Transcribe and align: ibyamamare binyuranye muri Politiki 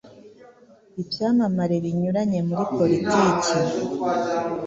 ibyamamare 1.01 1.75
binyuranye 1.83 2.39
muri 2.47 2.63
Politiki 2.77 3.25